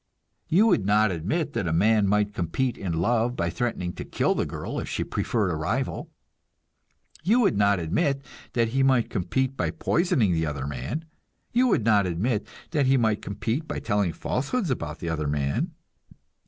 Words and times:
You 0.47 0.65
would 0.65 0.83
not 0.83 1.11
admit 1.11 1.53
that 1.53 1.67
a 1.67 1.71
man 1.71 2.07
might 2.07 2.33
compete 2.33 2.75
in 2.75 2.93
love 2.93 3.35
by 3.35 3.51
threatening 3.51 3.93
to 3.93 4.03
kill 4.03 4.33
the 4.33 4.47
girl 4.47 4.79
if 4.79 4.89
she 4.89 5.03
preferred 5.03 5.51
a 5.51 5.55
rival. 5.55 6.09
You 7.21 7.39
would 7.41 7.55
not 7.55 7.79
admit 7.79 8.25
that 8.53 8.69
he 8.69 8.81
might 8.81 9.11
compete 9.11 9.55
by 9.55 9.69
poisoning 9.69 10.33
the 10.33 10.47
other 10.47 10.65
man. 10.65 11.05
You 11.51 11.67
would 11.67 11.83
not 11.85 12.07
admit 12.07 12.47
that 12.71 12.87
he 12.87 12.97
might 12.97 13.21
compete 13.21 13.67
by 13.67 13.77
telling 13.79 14.11
falsehoods 14.11 14.71
about 14.71 14.97
the 14.97 15.09
other 15.09 15.27
man. 15.27 15.75